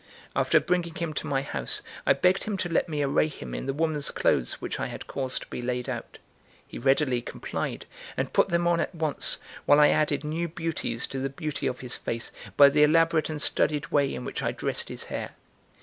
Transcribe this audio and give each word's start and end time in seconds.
After 0.35 0.59
bringing 0.59 0.95
him 0.95 1.13
to 1.13 1.27
my 1.27 1.43
house, 1.43 1.83
I 2.07 2.13
begged 2.13 2.45
him 2.45 2.57
to 2.57 2.69
let 2.69 2.89
me 2.89 3.03
array 3.03 3.27
him 3.27 3.53
in 3.53 3.67
the 3.67 3.71
woman's 3.71 4.09
clothes 4.09 4.53
which 4.59 4.79
I 4.79 4.87
had 4.87 5.05
caused 5.05 5.43
to 5.43 5.47
be 5.49 5.61
laid 5.61 5.87
out. 5.87 6.17
He 6.67 6.79
readily 6.79 7.21
complied, 7.21 7.85
and 8.17 8.33
put 8.33 8.49
them 8.49 8.67
on 8.67 8.79
at 8.79 8.95
once, 8.95 9.37
while 9.67 9.79
I 9.79 9.89
added 9.89 10.23
new 10.23 10.47
beauties 10.47 11.05
to 11.05 11.19
the 11.19 11.29
beauty 11.29 11.67
of 11.67 11.81
his 11.81 11.97
face 11.97 12.31
by 12.57 12.69
the 12.69 12.81
elaborate 12.81 13.29
and 13.29 13.39
studied 13.39 13.91
way 13.91 14.11
in 14.11 14.25
which 14.25 14.41
I 14.41 14.51
dressed 14.51 14.89
his 14.89 15.03
hair. 15.03 15.35